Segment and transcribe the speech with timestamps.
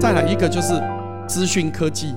[0.00, 0.82] 再来一个就是
[1.28, 2.14] 资讯科技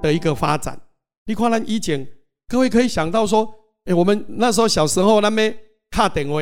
[0.00, 0.80] 的一个发展。
[1.26, 2.06] 你看，咱以前
[2.48, 3.46] 各位可以想到说，
[3.84, 5.54] 哎，我们那时候小时候那边
[5.90, 6.40] 卡电话，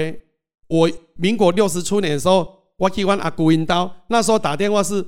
[0.69, 2.47] 我民国六十初年的时候，
[2.79, 5.05] 我去阮阿姑因兜，那时候打电话是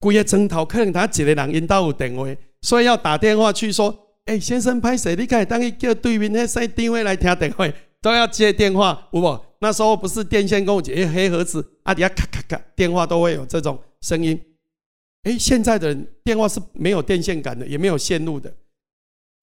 [0.00, 2.26] 规个钟头，可能他一个人因兜有电话，
[2.62, 5.14] 所以要打电话去说，哎，先生拍谁？
[5.14, 7.64] 你可以当去叫对面那三电话来听电话，
[8.02, 9.40] 都要接电话，有无？
[9.60, 14.38] 那时候不是电线公接黑盒子，啊底下咔咔咔，电话都会有这种声音。
[15.24, 18.54] 哎，现在的人电话是没有电线杆的，也没有线路的。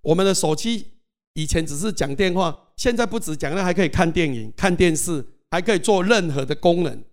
[0.01, 0.87] 我们的手机
[1.33, 7.03] 以前只是讲电话，现在不止讲，那还可以看电影、看电视，还可以做任何的功能。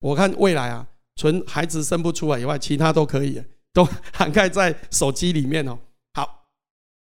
[0.00, 5.78] 我看未来啊，纯孩子生不出来以外，其他都可以，都 涵盖在手机里面哦。
[6.14, 6.46] 好，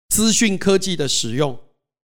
[0.09, 1.57] 资讯科技的使用，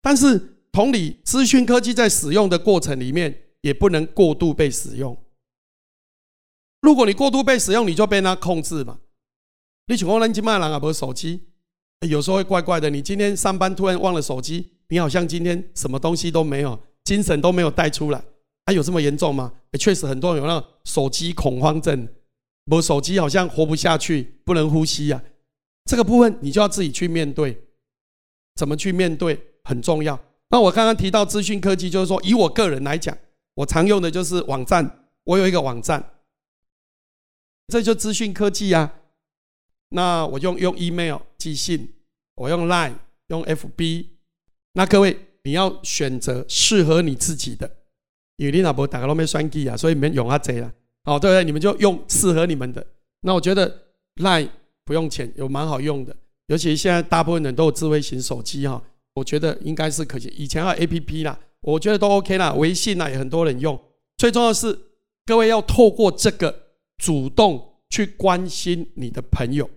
[0.02, 5.18] 但是同理，资讯科技在使用的过程里面，也不能过度被使用。
[6.88, 8.98] 如果你过度被使用，你就被它控制嘛。
[9.88, 11.41] 你像我们今麦人啊，不是手机，
[12.07, 12.90] 有时候会怪怪的。
[12.90, 18.24] 你今天上班突然忘了手机，你好像今天什么东西都没有，精神都没有带出来。
[18.63, 19.52] 啊，有这么严重吗？
[19.77, 22.08] 确实很多人有那手机恐慌症，
[22.71, 25.21] 我手机好像活不下去，不能呼吸啊。
[25.84, 27.65] 这个部分你就要自己去面对，
[28.55, 30.18] 怎么去面对很重要。
[30.52, 33.18] 那我刚刚提到资讯科技，就是说以我个人来讲，
[33.55, 36.02] 我常用的就是网站，我有一个网站。
[37.68, 38.93] 这就资讯科技啊！
[39.90, 41.93] 那我用用 email 寄信，
[42.35, 42.93] 我用 line
[43.27, 44.05] 用 fb。
[44.74, 47.70] 那各位你要选择适合你自己的，
[48.37, 50.74] 因为你老婆打个都没算计啊，所以你们用啊贼了。
[51.04, 51.43] 哦，对不对？
[51.43, 52.85] 你们就用适合你们的。
[53.21, 53.84] 那我觉得
[54.15, 54.49] line
[54.85, 56.15] 不用钱，有蛮好用的，
[56.46, 58.81] 尤其现在大部分人都有智慧型手机哈，
[59.15, 60.31] 我觉得应该是可行。
[60.37, 62.54] 以前还有 app 啦，我觉得都 OK 啦。
[62.54, 63.77] 微信啦也很多人用。
[64.16, 64.79] 最重要是
[65.25, 66.66] 各位要透过这个。
[66.97, 69.69] 主动去关心你的朋友，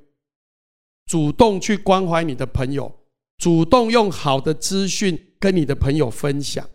[1.07, 3.01] 主动去关怀你的朋友，
[3.39, 6.69] 主动用好的资讯跟你的朋友分享，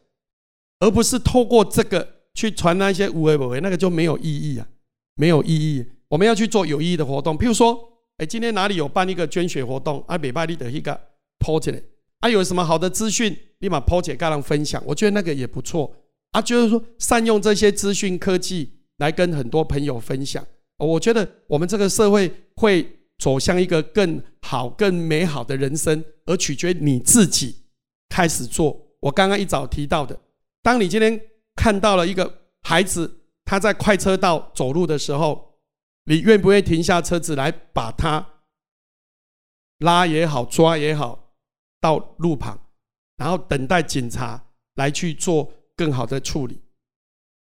[0.80, 4.68] 而不是透过这个去传那些无为不为，那个就没有意义啊，
[5.16, 5.86] 没有意义。
[6.08, 7.78] 我们要去做有意义的活动，譬如说，
[8.18, 10.98] 哎，今天哪里有办一个捐血活动，啊，美拜你的一个
[11.40, 11.82] po 起来，
[12.20, 15.94] 啊，有什么好的资讯，立马 po 起来跟人分享，我觉得那个也不错
[16.32, 18.75] 啊，就是说善用这些资讯科技。
[18.98, 20.46] 来跟很多朋友分享，
[20.78, 27.64] 我觉得我们这个社会会走向一个更好、更美好的人生，而取决你自己
[28.10, 28.98] 开始做。
[29.02, 30.20] 我刚刚一早提到的，
[30.64, 31.20] 当你今天
[31.56, 35.60] 看到了一个孩子他在快车道走路的时候，
[36.06, 38.26] 你愿不愿意停下车子来把他
[39.80, 41.34] 拉也好、抓也好
[41.80, 42.60] 到路旁，
[43.18, 46.62] 然后等待警察来去做更好的处理？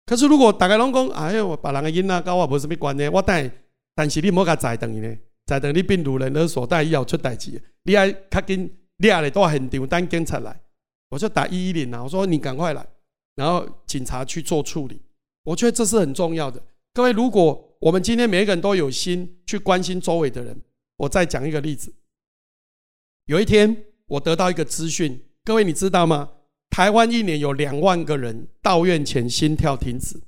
[0.06, 3.50] 可是，如果大家拢讲，哎呦，别人的囡仔跟我无什么关系，我但
[3.94, 5.16] 但是你莫甲在等伊呢，
[5.47, 10.60] 在等你病毒人而所带以后出代志，你还较紧抓咧到现场等警察来，
[11.09, 12.87] 我就打一一零啊，我说你赶快来，
[13.37, 15.00] 然后警察去做处理。
[15.44, 16.62] 我觉得这是很重要的。
[16.92, 20.60] 各位，如果我们今天每一个人都有心去关心周围的人，
[20.98, 21.94] 我再讲一个例子。
[23.26, 26.31] 有一天，我得到一个资讯，各位你知道吗？
[26.75, 30.21] 台湾一年有两万个人到院前心跳停止，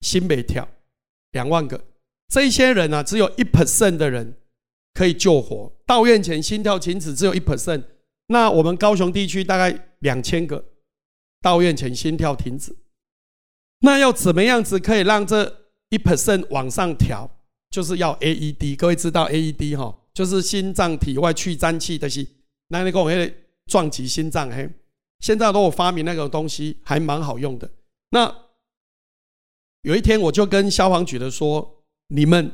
[0.00, 0.68] 心没跳，
[1.32, 1.84] 两万个，
[2.28, 4.36] 这些人呢，只有一 percent 的人
[4.94, 5.72] 可以救活。
[5.84, 7.82] 到院前心跳停止只有一 percent，
[8.28, 10.64] 那我们高雄地区大概两千个
[11.42, 12.76] 到院前心跳停止，
[13.80, 17.28] 那要怎么样子可以让这一 percent 往上调？
[17.70, 22.24] 就是要 AED，各位知道 AED 哈，就是心脏体外去脏器的是，
[22.68, 23.34] 那你讲会
[23.66, 24.70] 撞击心脏嘿。
[25.20, 27.70] 现在如果发明那个东西，还蛮好用的。
[28.10, 28.34] 那
[29.82, 32.52] 有一天，我就跟消防局的说：“你们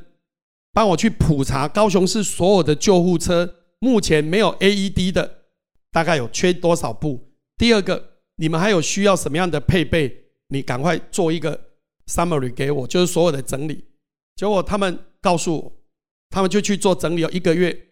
[0.73, 5.45] 帮我去普查高雄市所有的救护车，目前没有 AED 的，
[5.91, 7.33] 大概有缺多少部？
[7.57, 10.31] 第二个，你们还有需要什么样的配备？
[10.49, 11.71] 你赶快做一个
[12.07, 13.85] summary 给我，就是所有的整理。”
[14.37, 15.73] 结果他们告诉我，
[16.31, 17.89] 他们就去做整理，有一个月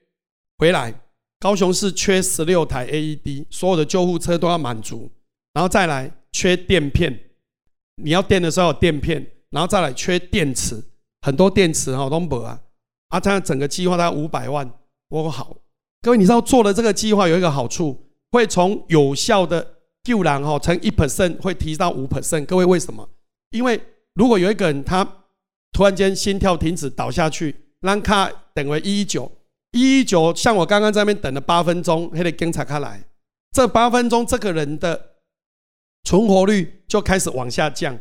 [0.58, 1.02] 回来。
[1.40, 5.10] 高雄市缺十六台 AED，所有的救护车都要满足，
[5.54, 7.18] 然后再来缺垫片，
[7.96, 10.84] 你要垫的时候有垫片，然后再来缺电池，
[11.22, 12.60] 很多电池哈都没啊，
[13.08, 14.70] 啊，这样整个计划大概五百万，
[15.08, 15.56] 我好，
[16.02, 23.08] 各位你知道做了这个计划有一个好处，会从有效的救人哈乘一 percent 会提到五 percent，各位为什么？
[23.52, 23.80] 因为
[24.12, 25.02] 如果有一个人他
[25.72, 29.32] 突然间心跳停止倒下去，让卡等为一一九。
[29.72, 33.04] 一一九，像我刚刚在那边等了八分钟，还得警察开来。
[33.52, 35.12] 这八分钟，这个人的
[36.04, 37.98] 存活率就开始往下降。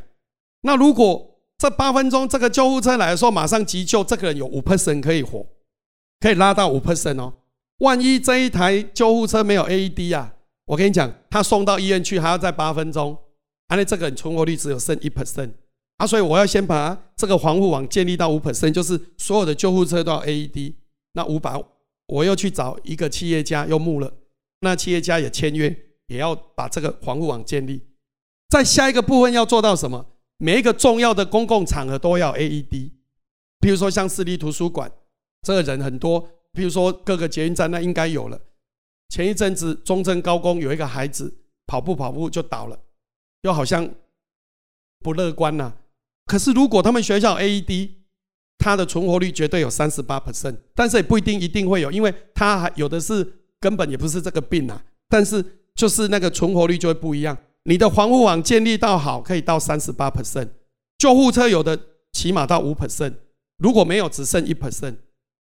[0.61, 5.45] 那如果这八分钟这个救护车来的时候，马上急救，这个人有五 percent 可以活，
[6.19, 7.33] 可以拉到五 percent 哦。
[7.79, 10.33] 万一这一台救护车没有 AED 啊，
[10.65, 13.17] 我跟你讲，他送到医院去还要再八分钟，
[13.67, 15.51] 而且这个人存活率只有剩一 percent
[15.97, 20.73] 啊，所以我要先把这个防护网建立到五 percent，就是所有的救护车都要 AED。
[21.13, 21.63] 那五百，
[22.07, 24.13] 我又去找一个企业家又募了，
[24.61, 25.75] 那企业家也签约，
[26.07, 27.81] 也要把这个防护网建立。
[28.49, 30.05] 在下一个部分要做到什么？
[30.37, 32.91] 每一个重要的公共场合都要 AED，
[33.59, 34.91] 比如说像市立图书馆，
[35.41, 38.39] 这个人很多；比如说各个捷运站，那应该有了。
[39.09, 41.33] 前一阵子中正高工有一个孩子
[41.67, 42.79] 跑步跑步就倒了，
[43.41, 43.89] 又好像
[44.99, 45.73] 不乐观呐。
[46.25, 47.89] 可是如果他们学校 AED，
[48.59, 53.25] 它的存活率绝对有三十八 percent，但是也不一定一定会有，因为它还有的是
[53.59, 57.37] 根本也不是这个病啊，但是就是那个存活率就会不一样。
[57.63, 60.49] 你的防护网建立到好，可以到三十八 percent，
[60.97, 61.79] 救护车有的
[62.11, 63.13] 起码到五 percent，
[63.57, 64.95] 如果没有只剩一 percent，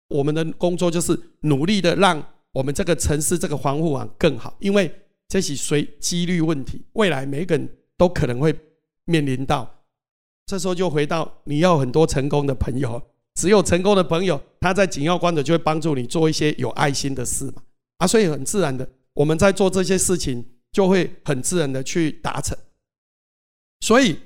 [0.08, 4.92] 我们的工作就是努力的让我们这个城市这个防护网更好，因为
[5.28, 8.54] 这是随几率问题，未来每个人都可能会
[9.06, 9.79] 面临到。
[10.50, 13.00] 这时候就回到你要很多成功的朋友，
[13.35, 17.62] 只有成功的朋友，他在紧要关头就会帮助你做一些有爱心的事嘛，
[17.99, 20.44] 啊，所以很自然的，我们在做这些事情。
[20.73, 22.56] 就会很自然的去达成，
[23.81, 24.17] 所以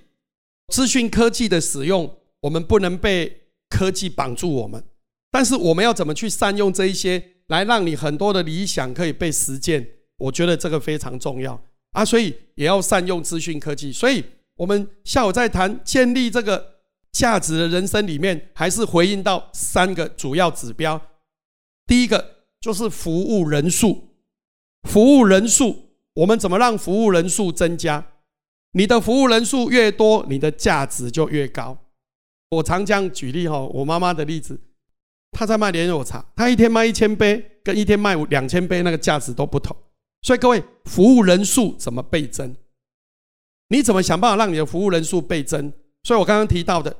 [0.68, 4.84] 资讯科技的使用，我们不能被科技绑住我们，
[5.30, 9.88] 但是我们要怎么去善用这一些，来让你很多的理想可以被实践？
[10.18, 11.58] 我觉得这个非常重要
[11.92, 13.90] 啊，所以也要善用资讯科技。
[13.90, 14.22] 所以
[14.56, 16.76] 我们下午在谈建立这个
[17.12, 21.00] 价值的人生里面，还是回应到三个主要指标。
[21.86, 24.14] 第一个就是服务人数，
[24.88, 25.84] 服务人数。
[26.14, 28.06] 我们怎么让服务人数增加？
[28.74, 31.76] 你的服务人数越多，你的价值就越高。
[32.50, 34.60] 我常这样举例哈，我妈妈的例子，
[35.32, 39.76] 她在卖莲藕茶，她一天卖一千杯，跟一天卖两千杯，那个价值都不同。
[40.22, 42.54] 所以各位，服务人数怎么倍增？
[43.74, 45.72] 你怎么想办法让你的服务人数倍增？
[46.04, 46.96] 所以我刚刚提到的，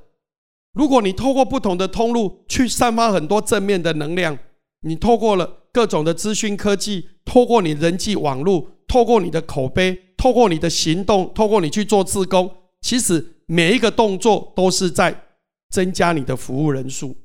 [0.72, 4.36] 如果你透过不同的通路去散发很多正面的能量，
[4.80, 8.70] 你透过了各种的资讯科技，透过你人际网络。
[8.86, 12.48] 透过你的口碑，透过你的行动，透过你去做自工，
[12.82, 15.22] 其实每一个动作都是在
[15.70, 17.16] 增加你的服务人数。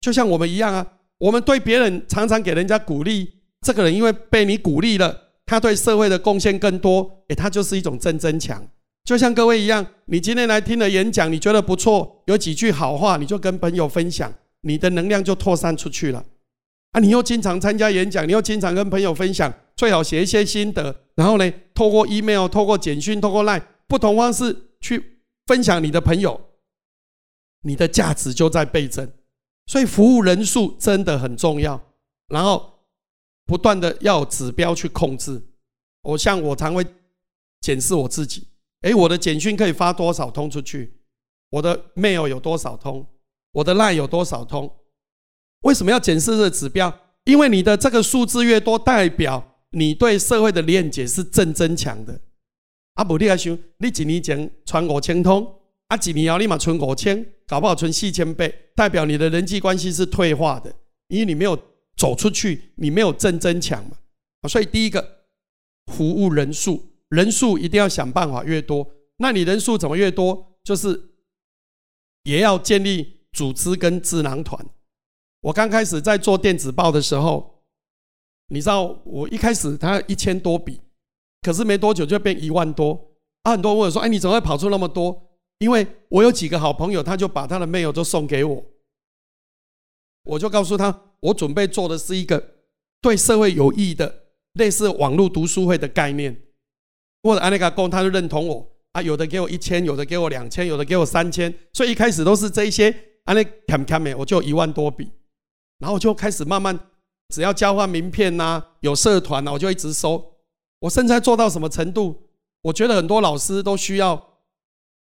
[0.00, 0.86] 就像我们一样啊，
[1.18, 3.28] 我们对别人常常给人家鼓励，
[3.60, 8.68] 这个人因为被你鼓励了，他对社会的贡献更多，诶，他就是一种增增强。
[9.04, 14.32] 就像各位一样，你今天来听了演讲，你觉得不错，有几句好话，你就跟朋友分享，
[14.62, 16.24] 你的能量就扩散出去了。
[16.90, 19.52] 啊，你又经常参加演讲，你又经常跟朋友分享。
[19.76, 26.40] 最好写一些心得，然后呢，透过 email、透过简讯、透过 line 不同方式去分享你的朋友，
[27.62, 29.06] 你的价值就在倍增。
[29.66, 31.78] 所以服务人数真的很重要，
[32.28, 32.75] 然后
[33.46, 35.40] 不断的要指标去控制。
[36.02, 36.84] 我像我常会
[37.60, 38.46] 检视我自己，
[38.82, 40.98] 哎，我的简讯可以发多少通出去？
[41.50, 43.06] 我的 mail 有多少通？
[43.52, 44.70] 我的 line 有多少通？
[45.62, 46.92] 为什么要检视这个指标？
[47.24, 52.20] 因为你的这个数字越多，代表你对社会的链接是正增强的。
[52.94, 60.72] 啊，不，你还想，你一年前传五千通，啊，几年后你嘛存五千，搞不好存四千倍，代表你的人际关系是退化的，
[61.08, 61.58] 因为你没有
[61.96, 63.96] 走出去，你没有正增强嘛。
[64.48, 65.26] 所以第一个，
[65.92, 68.88] 服务人数，人数一定要想办法越多。
[69.18, 70.58] 那你人数怎么越多？
[70.62, 71.10] 就是
[72.24, 74.66] 也要建立组织跟智囊团。
[75.40, 77.54] 我刚开始在做电子报的时候。
[78.48, 80.80] 你知道我一开始他一千多笔，
[81.42, 82.92] 可是没多久就变一万多。
[83.42, 85.20] 啊，很多人问我说：“哎，你怎么会跑出那么多？”
[85.58, 88.64] 因为我有几个好朋友，他就把他的 mail 都送给我。
[90.26, 92.54] 我就告诉他，我准备做的是一个
[93.00, 96.42] 对社会有益的类似网络读书会的概念。
[97.22, 101.52] 或者安利卡公他就认同我啊，有的给我一千，有的给我两千，有的给我三千。
[101.72, 105.10] 所以一开始都是这一些安利卡卡美，我就一万多笔，
[105.78, 106.78] 然后就开始慢慢。
[107.34, 110.36] 只要交换名片呐，有社团呐，我就一直收。
[110.78, 112.28] 我现在做到什么程度？
[112.62, 114.40] 我觉得很多老师都需要，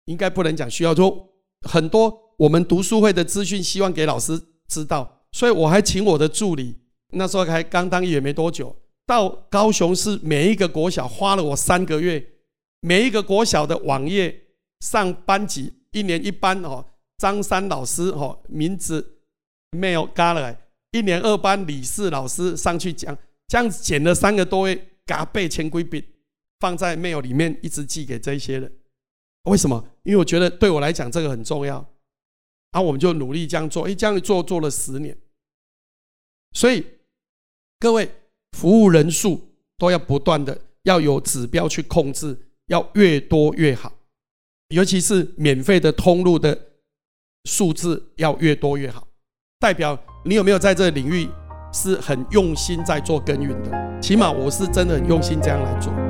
[0.06, 1.30] 应该不能讲需要，说
[1.62, 4.38] 很多我们读书会的资讯，希望给老师
[4.70, 5.24] 知道。
[5.34, 6.78] 所以我还请我的助理，
[7.12, 8.74] 那时候还刚当也没多久，
[9.06, 12.26] 到高雄市每一个国小花了我三个月，
[12.80, 14.44] 每一个国小的网页
[14.80, 16.86] 上班级，一年一班哦，
[17.18, 19.20] 张三老师哦，名字
[19.72, 20.56] 没有加了。
[20.92, 23.16] 一年二班李四老师上去讲，
[23.48, 26.04] 这样子剪了三个多月，嘎背千规笔，
[26.60, 28.72] 放在 mail 里面，一直寄给这些人。
[29.44, 29.86] 为什么？
[30.02, 31.88] 因为我觉得对我来讲这个很重要，
[32.72, 35.18] 然后我们就努力这样做，哎，这样做做了十年，
[36.54, 36.86] 所以
[37.80, 38.10] 各位
[38.58, 43.92] 服务人数都要不断的要有指标去控制，要越多越好，
[44.70, 46.68] 尤其是免费的通路的
[47.46, 49.08] 数字要越多越好，
[49.60, 51.28] 代表你有没有在这个领域
[51.74, 56.09] 是很用心在做耕耘的，起码我是真的很用心这样来做。